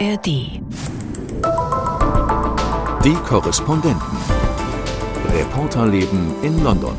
[0.00, 0.26] ARD.
[3.04, 4.00] Die Korrespondenten.
[5.32, 6.96] Reporterleben in London.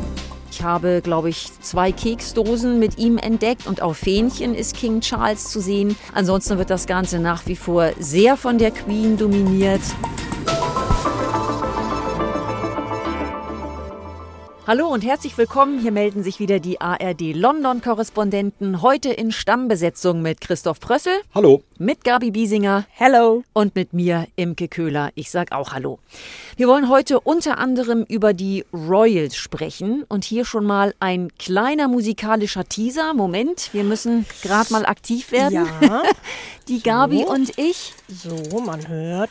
[0.50, 5.50] Ich habe, glaube ich, zwei Keksdosen mit ihm entdeckt und auf Fähnchen ist King Charles
[5.50, 5.96] zu sehen.
[6.14, 9.82] Ansonsten wird das Ganze nach wie vor sehr von der Queen dominiert.
[14.66, 15.78] Hallo und herzlich willkommen.
[15.78, 18.82] Hier melden sich wieder die ARD London-Korrespondenten.
[18.82, 21.12] Heute in Stammbesetzung mit Christoph Prössel.
[21.36, 21.62] Hallo.
[21.78, 22.84] Mit Gabi Biesinger.
[22.90, 23.44] Hello.
[23.52, 25.12] Und mit mir, Imke Köhler.
[25.14, 26.00] Ich sag auch Hallo.
[26.56, 30.02] Wir wollen heute unter anderem über die Royals sprechen.
[30.08, 33.14] Und hier schon mal ein kleiner musikalischer Teaser.
[33.14, 35.68] Moment, wir müssen gerade mal aktiv werden.
[35.80, 36.02] Ja.
[36.66, 37.32] die Gabi So.
[37.32, 37.92] und ich.
[38.08, 39.30] So, man hört.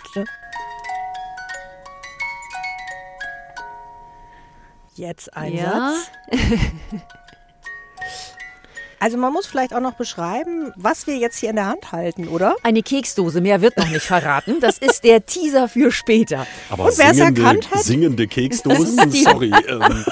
[4.96, 5.94] Jetzt ein Ja.
[5.94, 6.42] Satz.
[8.98, 12.28] Also man muss vielleicht auch noch beschreiben, was wir jetzt hier in der Hand halten,
[12.30, 12.56] oder?
[12.64, 14.60] Eine Keksdose, mehr wird noch nicht verraten.
[14.62, 16.48] Das ist der Teaser für später.
[16.70, 17.84] Aber Und wer es singende, erkannt hat?
[17.84, 19.52] singende Keksdosen, sorry.
[19.68, 20.06] Ähm,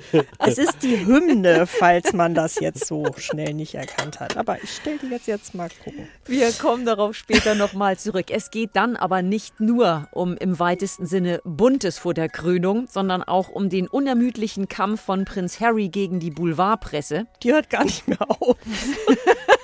[0.38, 4.36] Es ist die Hymne, falls man das jetzt so schnell nicht erkannt hat.
[4.36, 6.08] Aber ich stelle die jetzt jetzt mal gucken.
[6.26, 8.26] Wir kommen darauf später nochmal zurück.
[8.30, 13.22] Es geht dann aber nicht nur um im weitesten Sinne Buntes vor der Krönung, sondern
[13.22, 17.26] auch um den unermüdlichen Kampf von Prinz Harry gegen die Boulevardpresse.
[17.42, 18.56] Die hört gar nicht mehr auf.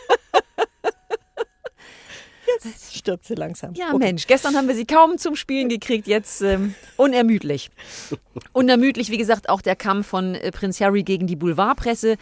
[2.64, 3.74] Jetzt stirbt sie langsam.
[3.74, 3.98] Ja, Okay.
[3.98, 7.70] Mensch, gestern haben wir sie kaum zum Spielen gekriegt, jetzt ähm, unermüdlich.
[8.52, 12.16] Unermüdlich, wie gesagt, auch der Kampf von äh, Prinz Harry gegen die Boulevardpresse.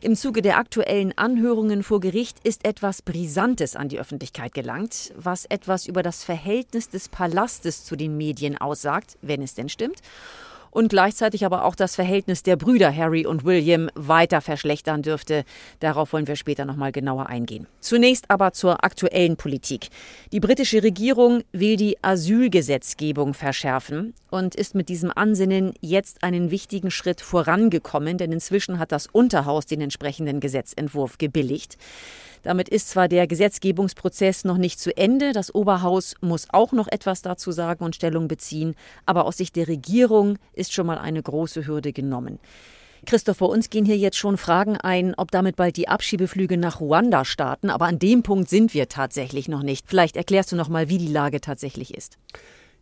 [0.00, 5.44] Im Zuge der aktuellen Anhörungen vor Gericht ist etwas Brisantes an die Öffentlichkeit gelangt, was
[5.46, 10.00] etwas über das Verhältnis des Palastes zu den Medien aussagt, wenn es denn stimmt.
[10.72, 15.44] Und gleichzeitig aber auch das Verhältnis der Brüder Harry und William weiter verschlechtern dürfte.
[15.80, 17.66] Darauf wollen wir später nochmal genauer eingehen.
[17.80, 19.90] Zunächst aber zur aktuellen Politik.
[20.32, 26.90] Die britische Regierung will die Asylgesetzgebung verschärfen und ist mit diesem Ansinnen jetzt einen wichtigen
[26.90, 31.76] Schritt vorangekommen, denn inzwischen hat das Unterhaus den entsprechenden Gesetzentwurf gebilligt.
[32.42, 37.22] Damit ist zwar der Gesetzgebungsprozess noch nicht zu Ende, das Oberhaus muss auch noch etwas
[37.22, 38.74] dazu sagen und Stellung beziehen,
[39.06, 42.38] aber aus Sicht der Regierung ist schon mal eine große Hürde genommen.
[43.04, 47.24] Christopher, uns gehen hier jetzt schon Fragen ein, ob damit bald die Abschiebeflüge nach Ruanda
[47.24, 49.86] starten, aber an dem Punkt sind wir tatsächlich noch nicht.
[49.88, 52.18] Vielleicht erklärst du noch mal, wie die Lage tatsächlich ist.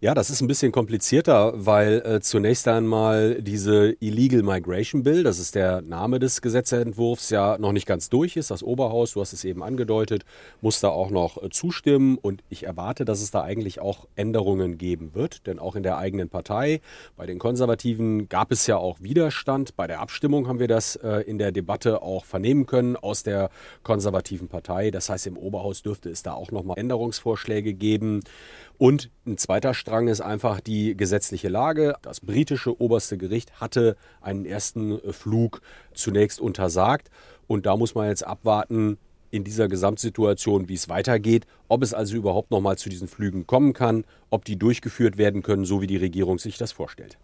[0.02, 5.38] Ja, das ist ein bisschen komplizierter, weil äh, zunächst einmal diese Illegal Migration Bill, das
[5.38, 8.50] ist der Name des Gesetzentwurfs, ja noch nicht ganz durch ist.
[8.50, 10.24] Das Oberhaus, du hast es eben angedeutet,
[10.62, 14.78] muss da auch noch äh, zustimmen und ich erwarte, dass es da eigentlich auch Änderungen
[14.78, 16.80] geben wird, denn auch in der eigenen Partei,
[17.18, 19.76] bei den Konservativen gab es ja auch Widerstand.
[19.76, 23.50] Bei der Abstimmung haben wir das äh, in der Debatte auch vernehmen können aus der
[23.82, 24.90] konservativen Partei.
[24.90, 28.22] Das heißt, im Oberhaus dürfte es da auch nochmal Änderungsvorschläge geben.
[28.80, 31.96] Und ein zweiter Strang ist einfach die gesetzliche Lage.
[32.00, 35.60] Das britische oberste Gericht hatte einen ersten Flug
[35.92, 37.10] zunächst untersagt.
[37.46, 38.96] Und da muss man jetzt abwarten,
[39.30, 43.74] in dieser Gesamtsituation, wie es weitergeht, ob es also überhaupt nochmal zu diesen Flügen kommen
[43.74, 47.18] kann, ob die durchgeführt werden können, so wie die Regierung sich das vorstellt.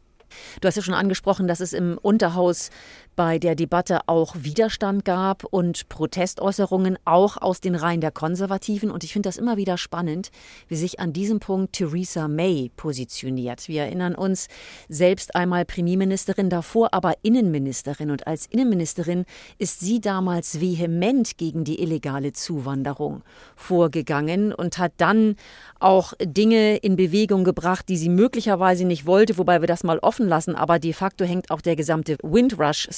[0.60, 2.68] Du hast ja schon angesprochen, dass es im Unterhaus
[3.16, 8.90] bei der Debatte auch Widerstand gab und Protestäußerungen auch aus den Reihen der Konservativen.
[8.90, 10.30] Und ich finde das immer wieder spannend,
[10.68, 13.68] wie sich an diesem Punkt Theresa May positioniert.
[13.68, 14.48] Wir erinnern uns
[14.90, 18.10] selbst einmal Premierministerin, davor aber Innenministerin.
[18.10, 19.24] Und als Innenministerin
[19.58, 23.22] ist sie damals vehement gegen die illegale Zuwanderung
[23.56, 25.36] vorgegangen und hat dann
[25.80, 30.28] auch Dinge in Bewegung gebracht, die sie möglicherweise nicht wollte, wobei wir das mal offen
[30.28, 30.54] lassen.
[30.54, 32.18] Aber de facto hängt auch der gesamte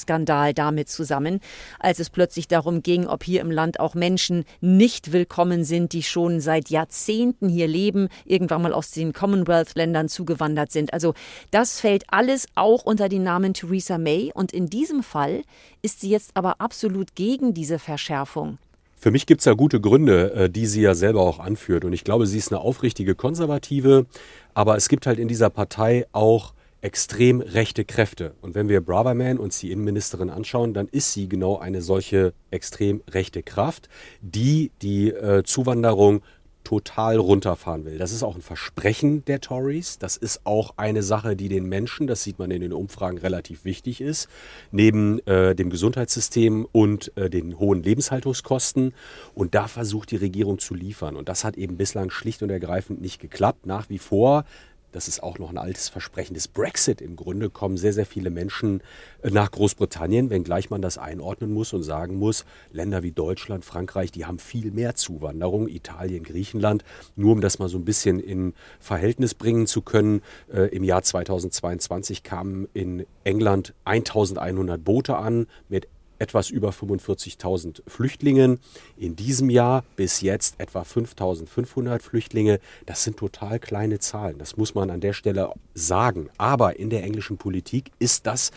[0.08, 1.41] Windrush-Skandal damit zusammen,
[1.78, 6.02] als es plötzlich darum ging, ob hier im Land auch Menschen nicht willkommen sind, die
[6.02, 10.92] schon seit Jahrzehnten hier leben, irgendwann mal aus den Commonwealth-Ländern zugewandert sind.
[10.92, 11.14] Also
[11.50, 14.32] das fällt alles auch unter den Namen Theresa May.
[14.34, 15.42] Und in diesem Fall
[15.82, 18.58] ist sie jetzt aber absolut gegen diese Verschärfung.
[19.00, 21.84] Für mich gibt es ja gute Gründe, äh, die sie ja selber auch anführt.
[21.84, 24.06] Und ich glaube, sie ist eine aufrichtige Konservative.
[24.55, 28.34] Aber es gibt halt in dieser Partei auch extrem rechte Kräfte.
[28.40, 33.02] Und wenn wir Braverman uns die Innenministerin anschauen, dann ist sie genau eine solche extrem
[33.10, 33.88] rechte Kraft,
[34.20, 36.22] die die äh, Zuwanderung
[36.69, 37.96] total runterfahren will.
[37.96, 39.98] Das ist auch ein Versprechen der Tories.
[39.98, 43.64] Das ist auch eine Sache, die den Menschen, das sieht man in den Umfragen, relativ
[43.64, 44.28] wichtig ist.
[44.70, 48.92] Neben äh, dem Gesundheitssystem und äh, den hohen Lebenshaltungskosten.
[49.34, 51.16] Und da versucht die Regierung zu liefern.
[51.16, 53.64] Und das hat eben bislang schlicht und ergreifend nicht geklappt.
[53.64, 54.44] Nach wie vor
[54.93, 58.31] das ist auch noch ein altes Versprechen des Brexit im Grunde, kommen sehr, sehr viele
[58.31, 58.82] Menschen
[59.23, 64.12] äh, nach Großbritannien, wenngleich man das einordnen muss und sagen muss, Länder wie Deutschland, Frankreich,
[64.12, 66.85] die haben viel mehr Zuwanderung, Italien, Griechenland,
[67.17, 70.23] nur um das mal so ein bisschen in Verhältnis bringen zu können.
[70.52, 75.88] Äh, Im Jahr 2022 kamen in England 1100 Boote an mit
[76.19, 78.59] etwas über 45.000 Flüchtlingen.
[78.97, 82.61] In diesem Jahr bis jetzt etwa 5.500 Flüchtlinge.
[82.87, 84.38] Das sind total kleine Zahlen.
[84.38, 86.31] Das muss man an der Stelle sagen.
[86.38, 88.50] Aber in der englischen Politik ist das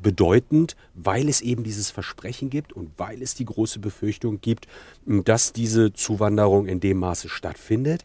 [0.00, 4.66] bedeutend, weil es eben dieses Versprechen gibt und weil es die große Befürchtung gibt,
[5.06, 8.04] dass diese Zuwanderung in dem Maße stattfindet.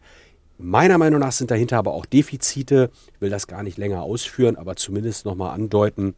[0.60, 2.90] Meiner Meinung nach sind dahinter aber auch Defizite.
[3.14, 6.16] Ich will das gar nicht länger ausführen, aber zumindest nochmal andeuten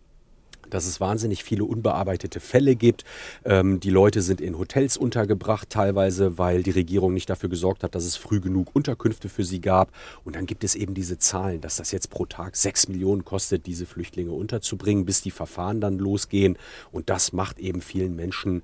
[0.69, 3.03] dass es wahnsinnig viele unbearbeitete Fälle gibt.
[3.45, 7.95] Ähm, die Leute sind in Hotels untergebracht, teilweise, weil die Regierung nicht dafür gesorgt hat,
[7.95, 9.91] dass es früh genug Unterkünfte für sie gab.
[10.23, 13.65] Und dann gibt es eben diese Zahlen, dass das jetzt pro Tag sechs Millionen kostet,
[13.65, 16.57] diese Flüchtlinge unterzubringen, bis die Verfahren dann losgehen.
[16.91, 18.63] Und das macht eben vielen Menschen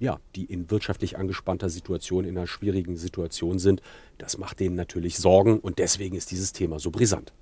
[0.00, 3.82] ja, die in wirtschaftlich angespannter Situation, in einer schwierigen Situation sind,
[4.18, 7.32] das macht denen natürlich Sorgen und deswegen ist dieses Thema so brisant.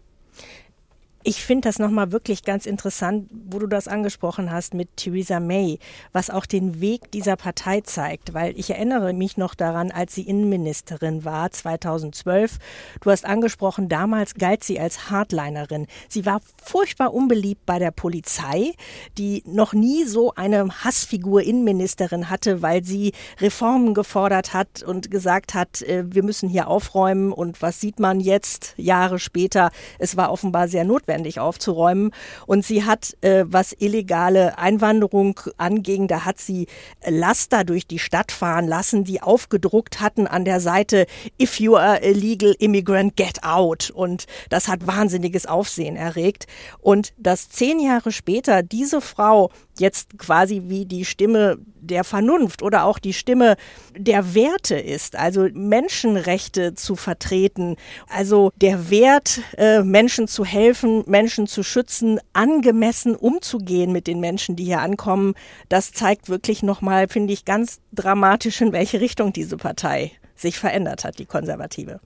[1.28, 5.78] Ich finde das nochmal wirklich ganz interessant, wo du das angesprochen hast mit Theresa May,
[6.14, 10.22] was auch den Weg dieser Partei zeigt, weil ich erinnere mich noch daran, als sie
[10.22, 12.56] Innenministerin war, 2012.
[13.02, 15.86] Du hast angesprochen, damals galt sie als Hardlinerin.
[16.08, 18.72] Sie war furchtbar unbeliebt bei der Polizei,
[19.18, 25.52] die noch nie so eine Hassfigur Innenministerin hatte, weil sie Reformen gefordert hat und gesagt
[25.52, 30.32] hat, äh, wir müssen hier aufräumen und was sieht man jetzt, Jahre später, es war
[30.32, 32.12] offenbar sehr notwendig notwendig aufzuräumen.
[32.46, 36.66] Und sie hat, äh, was illegale Einwanderung anging, da hat sie
[37.06, 41.06] Laster durch die Stadt fahren lassen, die aufgedruckt hatten an der Seite,
[41.40, 43.90] if you are illegal immigrant, get out.
[43.90, 46.46] Und das hat wahnsinniges Aufsehen erregt.
[46.80, 52.84] Und dass zehn Jahre später diese Frau jetzt quasi wie die Stimme der Vernunft oder
[52.84, 53.56] auch die Stimme
[53.96, 57.76] der Werte ist, also Menschenrechte zu vertreten,
[58.08, 64.56] also der Wert, äh, Menschen zu helfen, Menschen zu schützen, angemessen umzugehen mit den Menschen,
[64.56, 65.34] die hier ankommen,
[65.68, 71.04] das zeigt wirklich nochmal, finde ich, ganz dramatisch, in welche Richtung diese Partei sich verändert
[71.04, 72.00] hat, die konservative.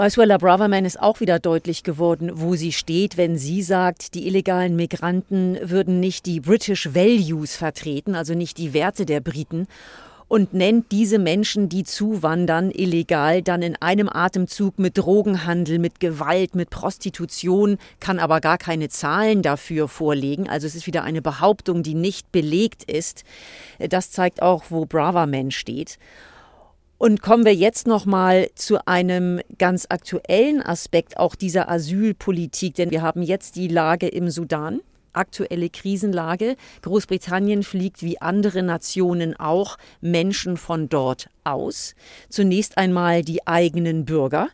[0.00, 4.26] Bei Suella Braverman ist auch wieder deutlich geworden, wo sie steht, wenn sie sagt, die
[4.26, 9.66] illegalen Migranten würden nicht die British Values vertreten, also nicht die Werte der Briten
[10.26, 16.54] und nennt diese Menschen, die zuwandern, illegal, dann in einem Atemzug mit Drogenhandel, mit Gewalt,
[16.54, 20.48] mit Prostitution, kann aber gar keine Zahlen dafür vorlegen.
[20.48, 23.24] Also es ist wieder eine Behauptung, die nicht belegt ist.
[23.78, 25.98] Das zeigt auch, wo Braverman steht.
[27.00, 32.90] Und kommen wir jetzt noch mal zu einem ganz aktuellen Aspekt auch dieser Asylpolitik, denn
[32.90, 34.82] wir haben jetzt die Lage im Sudan
[35.14, 36.56] aktuelle Krisenlage.
[36.82, 41.94] Großbritannien fliegt wie andere Nationen auch Menschen von dort aus.
[42.28, 44.48] Zunächst einmal die eigenen Bürger.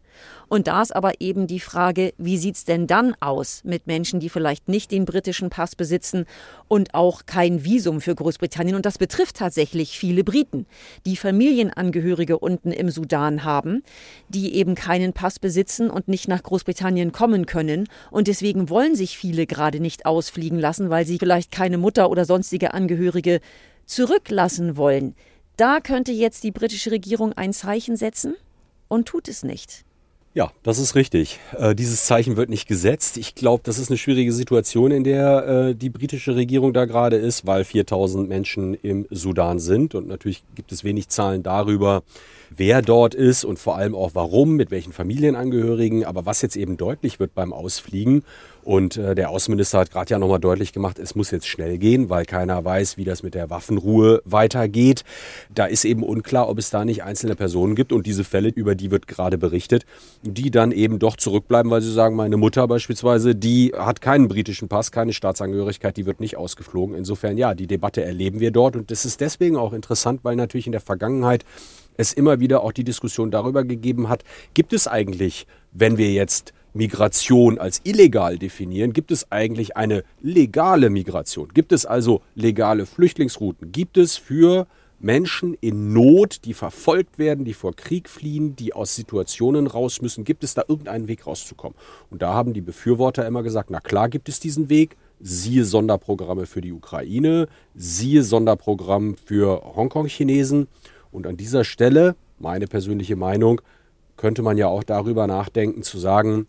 [0.49, 4.29] Und da ist aber eben die Frage, wie sieht's denn dann aus mit Menschen, die
[4.29, 6.25] vielleicht nicht den britischen Pass besitzen
[6.69, 8.77] und auch kein Visum für Großbritannien?
[8.77, 10.67] Und das betrifft tatsächlich viele Briten,
[11.05, 13.83] die Familienangehörige unten im Sudan haben,
[14.29, 17.89] die eben keinen Pass besitzen und nicht nach Großbritannien kommen können.
[18.11, 22.25] Und deswegen wollen sich viele gerade nicht ausfliegen lassen, weil sie vielleicht keine Mutter oder
[22.25, 23.41] sonstige Angehörige
[23.87, 25.15] zurücklassen wollen.
[25.57, 28.35] Da könnte jetzt die britische Regierung ein Zeichen setzen
[28.89, 29.86] und tut es nicht.
[30.37, 31.41] Ja, das ist richtig.
[31.57, 33.17] Äh, dieses Zeichen wird nicht gesetzt.
[33.17, 37.17] Ich glaube, das ist eine schwierige Situation, in der äh, die britische Regierung da gerade
[37.17, 39.95] ist, weil 4000 Menschen im Sudan sind.
[39.95, 42.03] Und natürlich gibt es wenig Zahlen darüber,
[42.55, 46.05] wer dort ist und vor allem auch warum, mit welchen Familienangehörigen.
[46.05, 48.23] Aber was jetzt eben deutlich wird beim Ausfliegen
[48.67, 52.11] und äh, der Außenminister hat gerade ja nochmal deutlich gemacht, es muss jetzt schnell gehen,
[52.11, 55.05] weil keiner weiß, wie das mit der Waffenruhe weitergeht.
[55.55, 58.75] Da ist eben unklar, ob es da nicht einzelne Personen gibt und diese Fälle, über
[58.75, 59.87] die wird gerade berichtet,
[60.25, 64.67] die dann eben doch zurückbleiben, weil sie sagen, meine Mutter beispielsweise, die hat keinen britischen
[64.67, 66.97] Pass, keine Staatsangehörigkeit, die wird nicht ausgeflogen.
[66.97, 70.67] Insofern ja, die Debatte erleben wir dort und das ist deswegen auch interessant, weil natürlich
[70.67, 71.45] in der Vergangenheit
[71.97, 74.25] es immer wieder auch die Diskussion darüber gegeben hat,
[74.55, 80.91] gibt es eigentlich, wenn wir jetzt Migration als illegal definieren, gibt es eigentlich eine legale
[80.91, 81.49] Migration?
[81.55, 83.73] Gibt es also legale Flüchtlingsrouten?
[83.73, 84.67] Gibt es für
[84.99, 90.25] Menschen in Not, die verfolgt werden, die vor Krieg fliehen, die aus Situationen raus müssen,
[90.25, 91.77] gibt es da irgendeinen Weg rauszukommen?
[92.11, 96.47] Und da haben die Befürworter immer gesagt, na klar gibt es diesen Weg, siehe Sonderprogramme
[96.47, 100.69] für die Ukraine, siehe Sonderprogramm für Hongkong-Chinesen.
[101.11, 103.61] Und an dieser Stelle, meine persönliche Meinung,
[104.17, 106.47] könnte man ja auch darüber nachdenken zu sagen,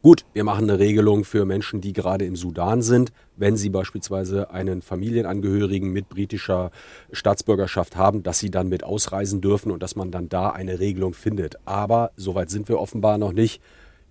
[0.00, 4.50] Gut, wir machen eine Regelung für Menschen, die gerade im Sudan sind, wenn sie beispielsweise
[4.50, 6.70] einen Familienangehörigen mit britischer
[7.10, 11.14] Staatsbürgerschaft haben, dass sie dann mit ausreisen dürfen und dass man dann da eine Regelung
[11.14, 11.56] findet.
[11.64, 13.60] Aber soweit sind wir offenbar noch nicht.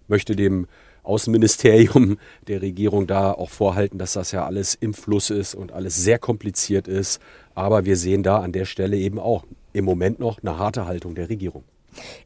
[0.04, 0.68] Ich möchte dem
[1.04, 5.96] Außenministerium der Regierung da auch vorhalten, dass das ja alles im Fluss ist und alles
[5.96, 7.22] sehr kompliziert ist.
[7.56, 9.46] Aber wir sehen da an der Stelle eben auch
[9.78, 11.64] im Moment noch eine harte Haltung der Regierung.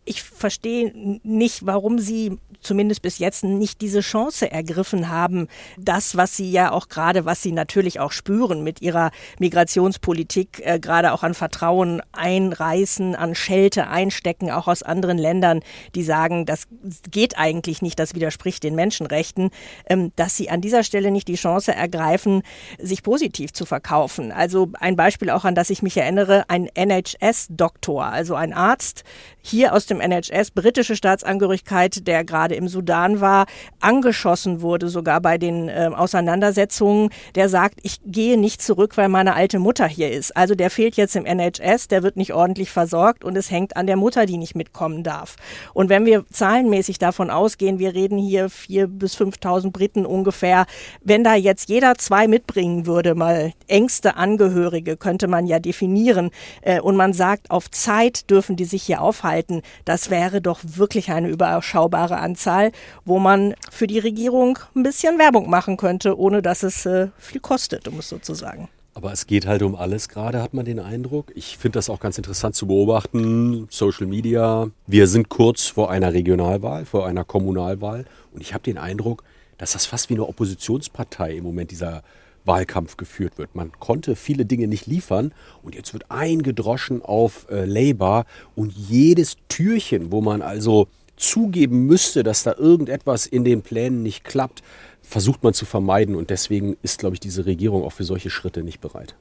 [0.05, 6.35] Ich verstehe nicht, warum Sie zumindest bis jetzt nicht diese Chance ergriffen haben, das, was
[6.35, 11.23] Sie ja auch gerade, was Sie natürlich auch spüren mit Ihrer Migrationspolitik, äh, gerade auch
[11.23, 15.61] an Vertrauen einreißen, an Schelte einstecken, auch aus anderen Ländern,
[15.95, 16.67] die sagen, das
[17.09, 19.49] geht eigentlich nicht, das widerspricht den Menschenrechten,
[19.89, 22.43] ähm, dass Sie an dieser Stelle nicht die Chance ergreifen,
[22.77, 24.31] sich positiv zu verkaufen.
[24.31, 29.03] Also ein Beispiel auch, an das ich mich erinnere, ein NHS-Doktor, also ein Arzt,
[29.41, 33.45] hier aus dem NHS, britische Staatsangehörigkeit, der gerade im Sudan war,
[33.79, 39.33] angeschossen wurde, sogar bei den äh, Auseinandersetzungen, der sagt, ich gehe nicht zurück, weil meine
[39.33, 40.35] alte Mutter hier ist.
[40.37, 43.87] Also der fehlt jetzt im NHS, der wird nicht ordentlich versorgt und es hängt an
[43.87, 45.35] der Mutter, die nicht mitkommen darf.
[45.73, 50.65] Und wenn wir zahlenmäßig davon ausgehen, wir reden hier vier bis 5.000 Briten ungefähr,
[51.03, 56.31] wenn da jetzt jeder zwei mitbringen würde, mal engste Angehörige, könnte man ja definieren,
[56.61, 59.61] äh, und man sagt, auf Zeit dürfen die sich hier aufhalten, halten.
[59.85, 62.71] Das wäre doch wirklich eine überschaubare Anzahl,
[63.05, 67.41] wo man für die Regierung ein bisschen Werbung machen könnte, ohne dass es äh, viel
[67.41, 68.67] kostet, um es so zu sagen.
[68.93, 71.31] Aber es geht halt um alles gerade, hat man den Eindruck.
[71.33, 73.67] Ich finde das auch ganz interessant zu beobachten.
[73.69, 74.69] Social Media.
[74.85, 78.05] Wir sind kurz vor einer Regionalwahl, vor einer Kommunalwahl.
[78.33, 79.23] Und ich habe den Eindruck,
[79.57, 82.03] dass das fast wie eine Oppositionspartei im Moment dieser
[82.45, 83.55] Wahlkampf geführt wird.
[83.55, 85.33] Man konnte viele Dinge nicht liefern
[85.63, 92.23] und jetzt wird eingedroschen auf äh, Labour und jedes Türchen, wo man also zugeben müsste,
[92.23, 94.63] dass da irgendetwas in den Plänen nicht klappt,
[95.01, 98.63] versucht man zu vermeiden und deswegen ist, glaube ich, diese Regierung auch für solche Schritte
[98.63, 99.15] nicht bereit.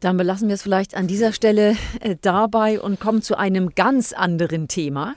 [0.00, 4.14] Dann belassen wir es vielleicht an dieser Stelle äh, dabei und kommen zu einem ganz
[4.14, 5.14] anderen Thema,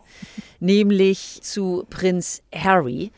[0.59, 3.11] nämlich zu Prinz Harry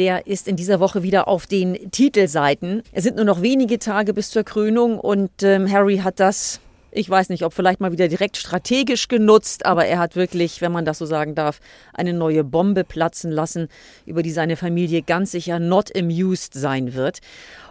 [0.00, 2.82] der ist in dieser Woche wieder auf den Titelseiten.
[2.90, 6.58] Es sind nur noch wenige Tage bis zur Krönung und ähm, Harry hat das,
[6.90, 10.72] ich weiß nicht, ob vielleicht mal wieder direkt strategisch genutzt, aber er hat wirklich, wenn
[10.72, 11.60] man das so sagen darf,
[11.92, 13.68] eine neue Bombe platzen lassen,
[14.06, 17.20] über die seine Familie ganz sicher not amused sein wird.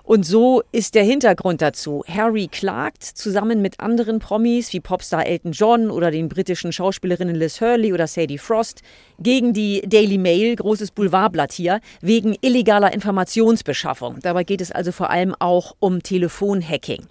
[0.10, 2.04] Und so ist der Hintergrund dazu.
[2.08, 7.62] Harry klagt zusammen mit anderen Promis wie Popstar Elton John oder den britischen Schauspielerinnen Liz
[7.62, 8.82] Hurley oder Sadie Frost
[9.20, 14.18] gegen die Daily Mail, großes Boulevardblatt hier, wegen illegaler Informationsbeschaffung.
[14.24, 17.06] Dabei geht es also vor allem auch um Telefonhacking.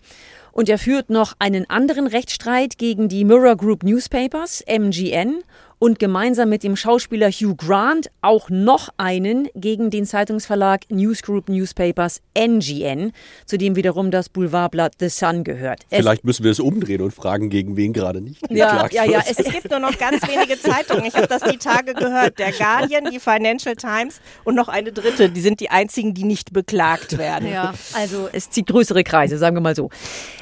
[0.50, 5.44] Und er führt noch einen anderen Rechtsstreit gegen die Mirror Group Newspapers, MGN,
[5.78, 11.48] und gemeinsam mit dem Schauspieler Hugh Grant auch noch einen gegen den Zeitungsverlag News Group
[11.48, 13.12] Newspapers NGN,
[13.46, 15.82] zu dem wiederum das Boulevardblatt The Sun gehört.
[15.90, 19.22] Es Vielleicht müssen wir es umdrehen und fragen, gegen wen gerade nicht ja, ja, ja,
[19.28, 21.04] es, es, gibt nur noch ganz wenige Zeitungen.
[21.04, 22.38] Ich habe das die Tage gehört.
[22.38, 25.28] Der Guardian, die Financial Times und noch eine dritte.
[25.28, 27.50] Die sind die einzigen, die nicht beklagt werden.
[27.50, 29.90] Ja, also es zieht größere Kreise, sagen wir mal so.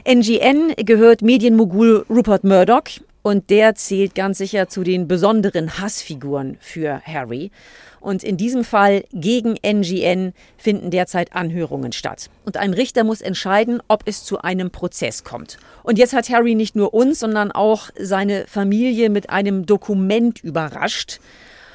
[0.05, 2.85] NGN gehört Medienmogul Rupert Murdoch
[3.26, 7.50] und der zählt ganz sicher zu den besonderen Hassfiguren für Harry.
[7.99, 12.30] Und in diesem Fall gegen NGN finden derzeit Anhörungen statt.
[12.45, 15.59] Und ein Richter muss entscheiden, ob es zu einem Prozess kommt.
[15.83, 21.18] Und jetzt hat Harry nicht nur uns, sondern auch seine Familie mit einem Dokument überrascht,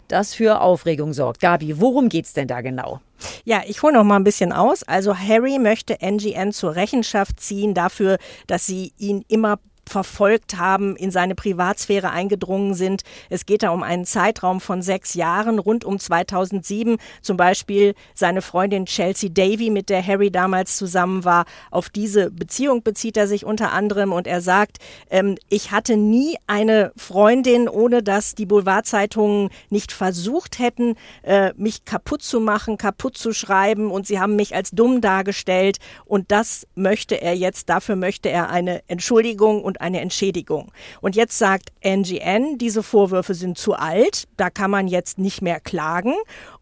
[0.08, 1.42] das für Aufregung sorgt.
[1.42, 3.02] Gabi, worum geht's denn da genau?
[3.44, 4.84] Ja, ich hole noch mal ein bisschen aus.
[4.84, 9.60] Also Harry möchte NGN zur Rechenschaft ziehen dafür, dass sie ihn immer
[9.92, 13.02] verfolgt haben, in seine Privatsphäre eingedrungen sind.
[13.30, 16.98] Es geht da um einen Zeitraum von sechs Jahren, rund um 2007.
[17.22, 21.46] Zum Beispiel seine Freundin Chelsea Davy, mit der Harry damals zusammen war.
[21.72, 24.78] Auf diese Beziehung bezieht er sich unter anderem und er sagt,
[25.10, 31.84] ähm, ich hatte nie eine Freundin, ohne dass die Boulevardzeitungen nicht versucht hätten, äh, mich
[31.84, 36.66] kaputt zu machen, kaputt zu schreiben und sie haben mich als dumm dargestellt und das
[36.76, 40.72] möchte er jetzt, dafür möchte er eine Entschuldigung und eine Entschädigung.
[41.02, 45.60] Und jetzt sagt NGN, diese Vorwürfe sind zu alt, da kann man jetzt nicht mehr
[45.60, 46.14] klagen.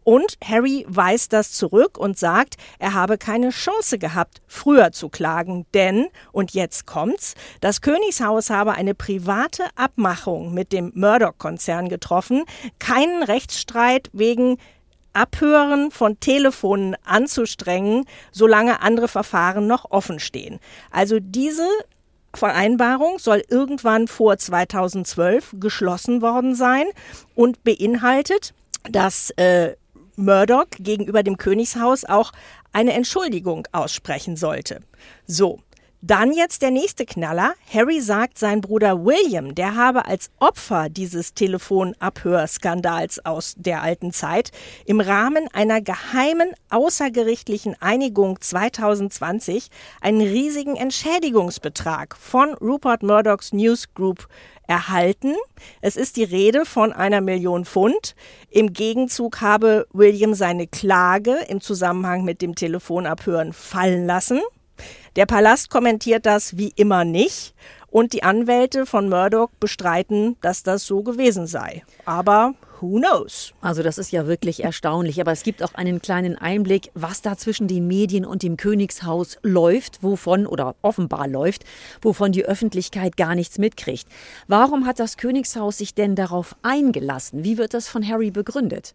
[0.02, 5.66] Und Harry weist das zurück und sagt, er habe keine Chance gehabt, früher zu klagen,
[5.74, 12.44] denn, und jetzt kommt's, das Königshaus habe eine private Abmachung mit dem Murdoch-Konzern getroffen,
[12.78, 14.56] keinen Rechtsstreit wegen
[15.12, 20.60] Abhören von Telefonen anzustrengen, solange andere Verfahren noch offen stehen.
[20.90, 21.66] Also diese
[22.34, 26.86] Vereinbarung soll irgendwann vor 2012 geschlossen worden sein
[27.34, 28.54] und beinhaltet,
[28.90, 29.74] dass äh,
[30.16, 32.32] Murdoch gegenüber dem Königshaus auch
[32.72, 34.80] eine Entschuldigung aussprechen sollte.
[35.26, 35.60] So,
[36.02, 37.54] dann jetzt der nächste Knaller.
[37.72, 44.50] Harry sagt, sein Bruder William, der habe als Opfer dieses Telefonabhörskandals aus der alten Zeit
[44.86, 49.68] im Rahmen einer geheimen außergerichtlichen Einigung 2020
[50.00, 54.26] einen riesigen Entschädigungsbetrag von Rupert Murdochs News Group
[54.66, 55.34] erhalten.
[55.82, 58.14] Es ist die Rede von einer Million Pfund.
[58.48, 64.40] Im Gegenzug habe William seine Klage im Zusammenhang mit dem Telefonabhören fallen lassen.
[65.16, 67.54] Der Palast kommentiert das wie immer nicht
[67.88, 71.82] und die Anwälte von Murdoch bestreiten, dass das so gewesen sei.
[72.04, 73.52] Aber who knows?
[73.60, 77.36] Also das ist ja wirklich erstaunlich, aber es gibt auch einen kleinen Einblick, was da
[77.36, 81.64] zwischen den Medien und dem Königshaus läuft, wovon oder offenbar läuft,
[82.02, 84.06] wovon die Öffentlichkeit gar nichts mitkriegt.
[84.46, 87.42] Warum hat das Königshaus sich denn darauf eingelassen?
[87.42, 88.94] Wie wird das von Harry begründet?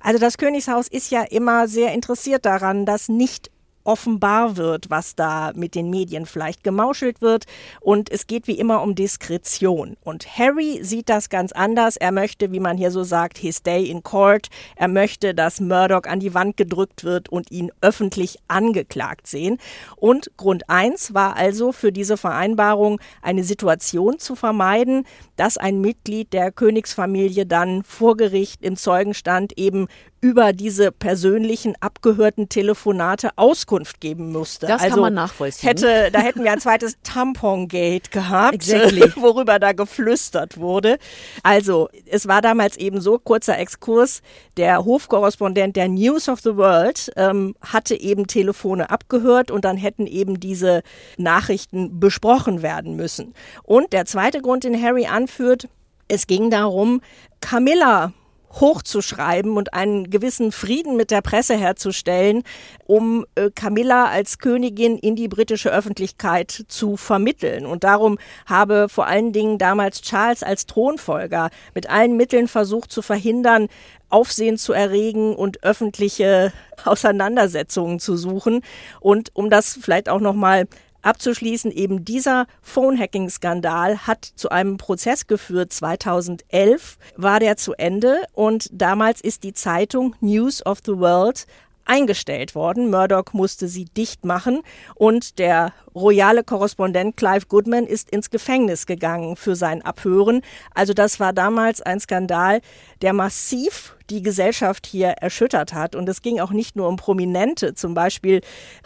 [0.00, 3.50] Also das Königshaus ist ja immer sehr interessiert daran, dass nicht
[3.88, 7.46] offenbar wird, was da mit den Medien vielleicht gemauschelt wird.
[7.80, 9.96] Und es geht wie immer um Diskretion.
[10.04, 11.96] Und Harry sieht das ganz anders.
[11.96, 14.48] Er möchte, wie man hier so sagt, his day in court.
[14.76, 19.56] Er möchte, dass Murdoch an die Wand gedrückt wird und ihn öffentlich angeklagt sehen.
[19.96, 26.34] Und Grund eins war also für diese Vereinbarung eine Situation zu vermeiden, dass ein Mitglied
[26.34, 29.88] der Königsfamilie dann vor Gericht im Zeugenstand eben
[30.20, 34.66] über diese persönlichen abgehörten Telefonate Auskunft geben musste.
[34.66, 35.68] Das also kann man nachvollziehen.
[35.68, 39.12] Hätte, da hätten wir ein zweites Tampon-Gate gehabt, exactly.
[39.16, 40.98] worüber da geflüstert wurde.
[41.42, 44.22] Also, es war damals eben so, kurzer Exkurs,
[44.56, 50.06] der Hofkorrespondent der News of the World ähm, hatte eben Telefone abgehört und dann hätten
[50.06, 50.82] eben diese
[51.16, 53.34] Nachrichten besprochen werden müssen.
[53.62, 55.68] Und der zweite Grund, den Harry anführt,
[56.08, 57.02] es ging darum,
[57.40, 58.12] Camilla
[58.52, 62.42] hochzuschreiben und einen gewissen Frieden mit der Presse herzustellen,
[62.86, 67.66] um äh, Camilla als Königin in die britische Öffentlichkeit zu vermitteln.
[67.66, 73.02] Und darum habe vor allen Dingen damals Charles als Thronfolger mit allen Mitteln versucht zu
[73.02, 73.68] verhindern,
[74.10, 76.52] Aufsehen zu erregen und öffentliche
[76.84, 78.62] Auseinandersetzungen zu suchen.
[79.00, 80.66] Und um das vielleicht auch nochmal
[81.02, 85.72] Abzuschließen, eben dieser Phone-Hacking-Skandal hat zu einem Prozess geführt.
[85.72, 91.46] 2011 war der zu Ende und damals ist die Zeitung News of the World
[91.88, 92.90] eingestellt worden.
[92.90, 94.60] Murdoch musste sie dicht machen
[94.94, 100.42] und der royale Korrespondent Clive Goodman ist ins Gefängnis gegangen für sein Abhören.
[100.74, 102.60] Also das war damals ein Skandal,
[103.02, 105.94] der massiv die Gesellschaft hier erschüttert hat.
[105.94, 108.40] Und es ging auch nicht nur um Prominente, zum Beispiel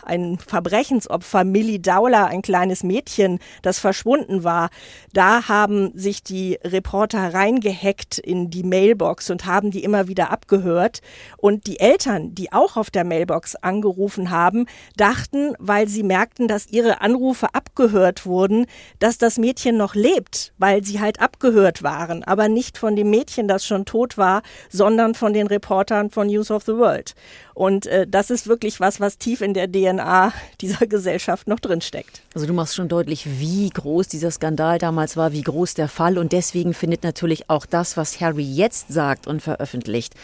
[0.04, 4.70] ein Verbrechensopfer, Millie Dowler, ein kleines Mädchen, das verschwunden war.
[5.12, 11.00] Da haben sich die Reporter reingehackt in die Mailbox und haben die immer wieder abgehört.
[11.36, 16.66] Und die Eltern, die auch auf der Mailbox angerufen haben, dachten, weil sie merkten, dass
[16.66, 18.66] ihre Anrufe abgehört wurden,
[18.98, 23.48] dass das Mädchen noch lebt, weil sie halt abgehört waren, aber nicht von dem Mädchen,
[23.48, 27.14] das schon tot war, sondern von den Reportern von News of the World.
[27.54, 32.22] Und äh, das ist wirklich was, was tief in der DNA dieser Gesellschaft noch drinsteckt.
[32.34, 36.18] Also du machst schon deutlich, wie groß dieser Skandal damals war, wie groß der Fall.
[36.18, 40.14] Und deswegen findet natürlich auch das, was Harry jetzt sagt und veröffentlicht,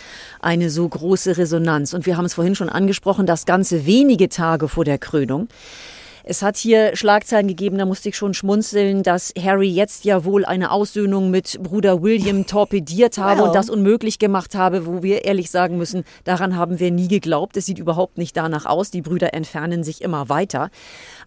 [0.41, 1.93] eine so große Resonanz.
[1.93, 5.49] Und wir haben es vorhin schon angesprochen, das Ganze wenige Tage vor der Krönung.
[6.31, 10.45] Es hat hier Schlagzeilen gegeben, da musste ich schon schmunzeln, dass Harry jetzt ja wohl
[10.45, 13.47] eine Aussöhnung mit Bruder William torpediert habe well.
[13.47, 17.57] und das unmöglich gemacht habe, wo wir ehrlich sagen müssen, daran haben wir nie geglaubt.
[17.57, 18.91] Es sieht überhaupt nicht danach aus.
[18.91, 20.69] Die Brüder entfernen sich immer weiter.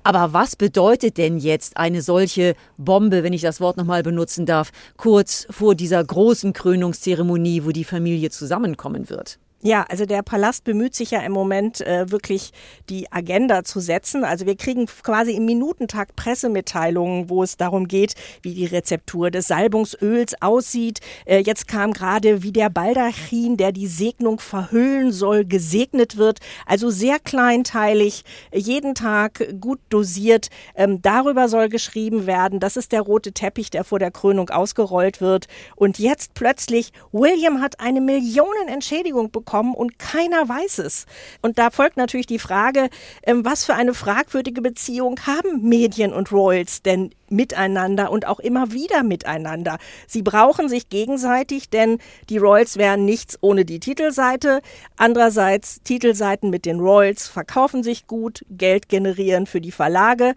[0.03, 4.69] Aber was bedeutet denn jetzt eine solche Bombe, wenn ich das Wort nochmal benutzen darf,
[4.97, 9.39] kurz vor dieser großen Krönungszeremonie, wo die Familie zusammenkommen wird?
[9.63, 12.49] Ja, also der Palast bemüht sich ja im Moment äh, wirklich
[12.89, 14.23] die Agenda zu setzen.
[14.23, 19.47] Also wir kriegen quasi im Minutentakt Pressemitteilungen, wo es darum geht, wie die Rezeptur des
[19.47, 20.99] Salbungsöls aussieht.
[21.25, 26.39] Äh, jetzt kam gerade, wie der Baldachin, der die Segnung verhüllen soll, gesegnet wird.
[26.65, 30.47] Also sehr kleinteilig, jeden Tag gut dosiert.
[30.73, 32.59] Ähm, darüber soll geschrieben werden.
[32.59, 35.45] Das ist der rote Teppich, der vor der Krönung ausgerollt wird.
[35.75, 41.05] Und jetzt plötzlich, William hat eine Millionenentschädigung bekommen bekommen und keiner weiß es.
[41.41, 42.89] Und da folgt natürlich die Frage,
[43.23, 48.71] ähm, was für eine fragwürdige Beziehung haben Medien und Royals denn miteinander und auch immer
[48.71, 49.77] wieder miteinander.
[50.07, 54.61] Sie brauchen sich gegenseitig, denn die Royals wären nichts ohne die Titelseite.
[54.95, 60.33] Andererseits, Titelseiten mit den Royals verkaufen sich gut, Geld generieren für die Verlage.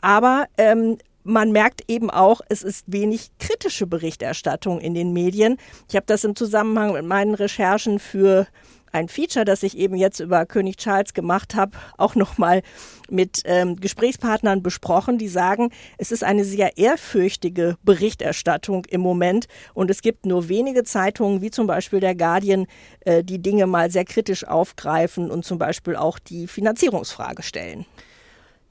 [0.00, 5.56] Aber ähm, man merkt eben auch, es ist wenig kritische Berichterstattung in den Medien.
[5.88, 8.46] Ich habe das im Zusammenhang mit meinen Recherchen für
[8.92, 12.62] ein Feature, das ich eben jetzt über König Charles gemacht habe, auch nochmal
[13.08, 19.90] mit ähm, Gesprächspartnern besprochen, die sagen, es ist eine sehr ehrfürchtige Berichterstattung im Moment und
[19.90, 22.66] es gibt nur wenige Zeitungen, wie zum Beispiel der Guardian,
[23.00, 27.86] äh, die Dinge mal sehr kritisch aufgreifen und zum Beispiel auch die Finanzierungsfrage stellen.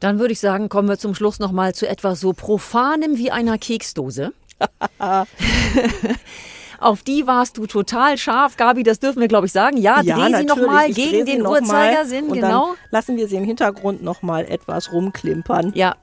[0.02, 3.58] Dann würde ich sagen, kommen wir zum Schluss nochmal zu etwas so Profanem wie einer
[3.58, 4.34] Keksdose.
[6.80, 9.78] Auf die warst du total scharf, Gabi, das dürfen wir, glaube ich, sagen.
[9.78, 12.74] Ja, Ja, dreh sie nochmal gegen den Uhrzeigersinn, genau.
[12.90, 15.74] Lassen wir sie im Hintergrund nochmal etwas rumklimpern.
[15.76, 15.96] Ja,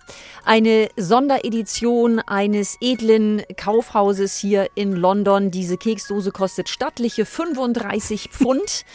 [0.44, 5.50] eine Sonderedition eines edlen Kaufhauses hier in London.
[5.50, 8.84] Diese Keksdose kostet stattliche 35 Pfund.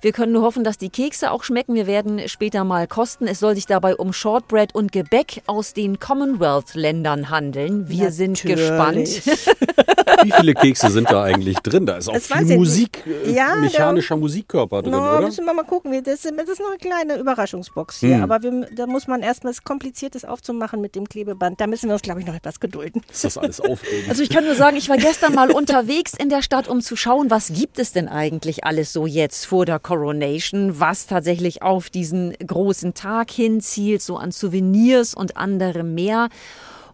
[0.00, 1.74] Wir können nur hoffen, dass die Kekse auch schmecken.
[1.74, 3.26] Wir werden später mal kosten.
[3.26, 7.88] Es soll sich dabei um Shortbread und Gebäck aus den Commonwealth-Ländern handeln.
[7.88, 8.68] Wir sind Natürlich.
[8.68, 9.08] gespannt.
[10.24, 11.86] Wie viele Kekse sind da eigentlich drin?
[11.86, 15.20] Da ist auch Das viel Musik, äh, Ja, mechanischer Musikkörper drin, No, oder?
[15.22, 15.92] müssen wir mal gucken.
[15.92, 18.16] Wir- Das, das ist noch eine kleine Überraschungsbox hier.
[18.16, 18.22] Hm.
[18.24, 21.60] Aber wir, da muss man erstmal es kompliziertes aufzumachen mit dem Klebeband.
[21.60, 23.02] Da müssen wir uns, glaube ich, noch etwas gedulden.
[23.10, 24.08] Ist das alles aufregend?
[24.08, 26.96] Also ich kann nur sagen, ich war gestern mal unterwegs in der Stadt, um zu
[26.96, 31.88] schauen, was gibt es denn eigentlich alles so jetzt vor der Coronation, was tatsächlich auf
[31.88, 36.28] diesen großen Tag hinzielt, so an Souvenirs und anderem mehr.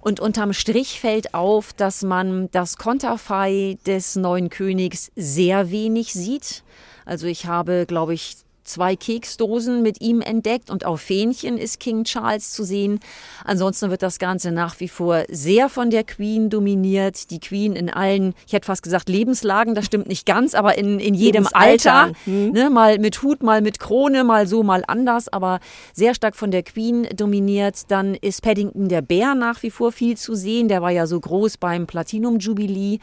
[0.01, 6.63] Und unterm Strich fällt auf, dass man das Konterfei des neuen Königs sehr wenig sieht.
[7.05, 12.05] Also ich habe, glaube ich, zwei Keksdosen mit ihm entdeckt und auf Fähnchen ist King
[12.05, 13.01] Charles zu sehen.
[13.45, 17.31] Ansonsten wird das Ganze nach wie vor sehr von der Queen dominiert.
[17.31, 20.99] Die Queen in allen, ich hätte fast gesagt Lebenslagen, das stimmt nicht ganz, aber in,
[20.99, 22.07] in jedem Alter.
[22.07, 22.53] Lebensaltern.
[22.53, 25.61] Ne, mal mit Hut, mal mit Krone, mal so, mal anders, aber
[25.93, 27.91] sehr stark von der Queen dominiert.
[27.91, 30.69] Dann ist Paddington der Bär nach wie vor viel zu sehen.
[30.69, 32.99] Der war ja so groß beim Platinum-Jubilee.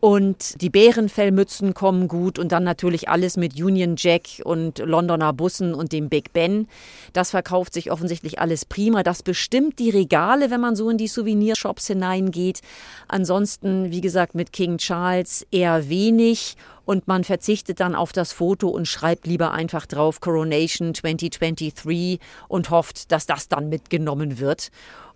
[0.00, 5.74] Und die Bärenfellmützen kommen gut und dann natürlich alles mit Union Jack und Londoner Bussen
[5.74, 6.68] und dem Big Ben.
[7.12, 9.02] Das verkauft sich offensichtlich alles prima.
[9.02, 12.60] Das bestimmt die Regale, wenn man so in die Souvenirshops hineingeht.
[13.08, 18.68] Ansonsten, wie gesagt, mit King Charles eher wenig und man verzichtet dann auf das Foto
[18.68, 24.70] und schreibt lieber einfach drauf Coronation 2023 und hofft, dass das dann mitgenommen wird.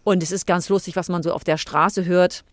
[0.05, 2.45] Und es ist ganz lustig, was man so auf der Straße hört.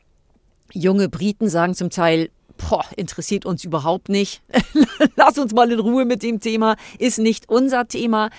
[0.74, 2.30] Junge Briten sagen zum Teil,
[2.70, 4.42] boah, interessiert uns überhaupt nicht.
[5.16, 8.30] Lass uns mal in Ruhe mit dem Thema, ist nicht unser Thema.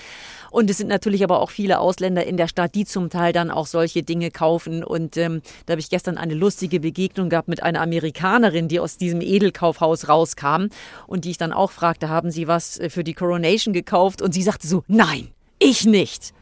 [0.50, 3.50] Und es sind natürlich aber auch viele Ausländer in der Stadt, die zum Teil dann
[3.50, 4.84] auch solche Dinge kaufen.
[4.84, 8.98] Und ähm, da habe ich gestern eine lustige Begegnung gehabt mit einer Amerikanerin, die aus
[8.98, 10.66] diesem Edelkaufhaus rauskam
[11.06, 14.20] und die ich dann auch fragte, haben Sie was äh, für die Coronation gekauft?
[14.20, 16.34] Und sie sagte so, nein, ich nicht.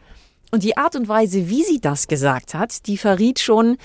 [0.51, 3.77] Und die Art und Weise, wie sie das gesagt hat, die verriet schon,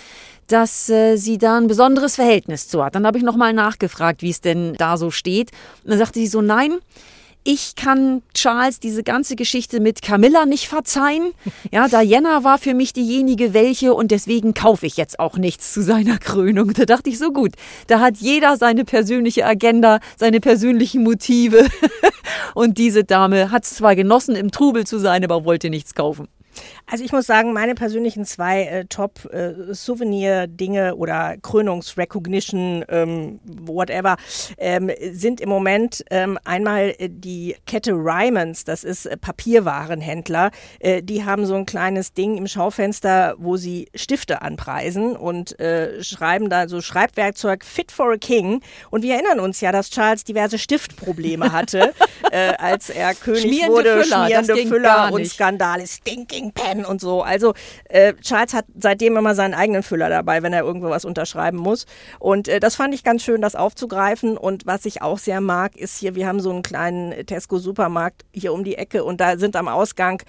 [0.48, 2.96] dass äh, sie da ein besonderes Verhältnis zu hat.
[2.96, 5.52] Dann habe ich nochmal nachgefragt, wie es denn da so steht.
[5.84, 6.80] Und dann sagte sie so, nein,
[7.48, 11.32] ich kann Charles diese ganze Geschichte mit Camilla nicht verzeihen.
[11.72, 15.84] Ja, Diana war für mich diejenige welche und deswegen kaufe ich jetzt auch nichts zu
[15.84, 16.74] seiner Krönung.
[16.74, 17.52] Da dachte ich so gut,
[17.86, 21.68] da hat jeder seine persönliche Agenda, seine persönlichen Motive.
[22.56, 26.28] Und diese Dame hat es zwar genossen, im Trubel zu sein, aber wollte nichts kaufen.
[26.86, 34.18] Also ich muss sagen, meine persönlichen zwei äh, Top-Souvenir-Dinge oder Krönungs-Recognition, ähm, whatever,
[34.58, 40.52] ähm, sind im Moment ähm, einmal äh, die Kette Ryman's, das ist äh, Papierwarenhändler.
[40.80, 46.04] Äh, die haben so ein kleines Ding im Schaufenster, wo sie Stifte anpreisen und äh,
[46.04, 48.62] schreiben da so Schreibwerkzeug Fit for a King.
[48.92, 51.94] Und wir erinnern uns ja, dass Charles diverse Stiftprobleme hatte,
[52.32, 55.26] äh, als er König Schmierende wurde, Füller, schmierende Füller und.
[55.26, 57.22] Skandale, Stinking Pen und so.
[57.22, 57.54] Also
[57.90, 61.86] äh, Charles hat seitdem immer seinen eigenen Füller dabei, wenn er irgendwo was unterschreiben muss.
[62.20, 64.38] Und äh, das fand ich ganz schön, das aufzugreifen.
[64.38, 68.54] Und was ich auch sehr mag, ist hier, wir haben so einen kleinen Tesco-Supermarkt hier
[68.54, 70.22] um die Ecke und da sind am Ausgang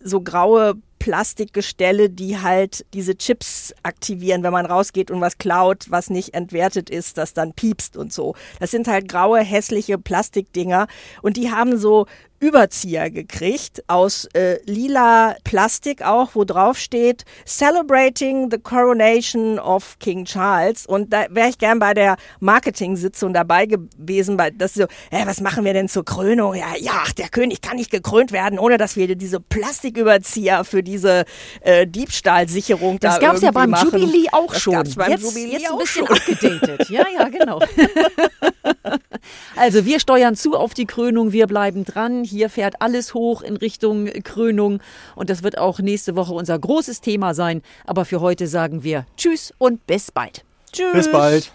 [0.00, 6.10] so graue Plastikgestelle, die halt diese Chips aktivieren, wenn man rausgeht und was klaut, was
[6.10, 8.34] nicht entwertet ist, das dann piepst und so.
[8.60, 10.86] Das sind halt graue, hässliche Plastikdinger
[11.22, 12.06] und die haben so
[12.40, 20.24] Überzieher gekriegt aus äh, lila Plastik auch, wo drauf steht Celebrating the Coronation of King
[20.24, 20.86] Charles.
[20.86, 25.40] Und da wäre ich gern bei der Marketing-Sitzung dabei gewesen, weil das so, äh, was
[25.40, 26.54] machen wir denn zur Krönung?
[26.54, 30.82] Ja, ja, ach, der König kann nicht gekrönt werden, ohne dass wir diese Plastiküberzieher für
[30.82, 31.24] diese
[31.62, 33.90] äh, Diebstahlsicherung Das da gab es ja beim machen.
[33.98, 34.74] Jubilee auch das schon.
[34.74, 36.16] Gab's beim jetzt, Jubilee jetzt ein auch bisschen schon.
[36.16, 36.90] abgedatet.
[36.90, 37.60] Ja, ja, genau.
[39.56, 42.24] Also wir steuern zu auf die Krönung, wir bleiben dran.
[42.24, 44.80] Hier fährt alles hoch in Richtung Krönung
[45.14, 47.62] und das wird auch nächste Woche unser großes Thema sein.
[47.86, 50.44] Aber für heute sagen wir Tschüss und bis bald.
[50.72, 50.92] Tschüss.
[50.92, 51.52] Bis bald.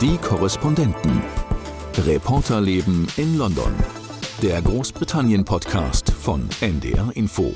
[0.00, 1.22] Die Korrespondenten.
[1.96, 3.72] Reporterleben in London.
[4.42, 7.54] Der Großbritannien-Podcast von NDR Info.